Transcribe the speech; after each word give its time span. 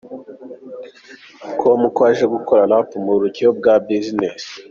com 1.59 1.81
ko 1.95 2.01
aje 2.09 2.25
gukora 2.33 2.69
Rap 2.71 2.89
mu 3.03 3.13
buryo 3.19 3.47
bwa 3.57 3.73
Business. 3.87 4.43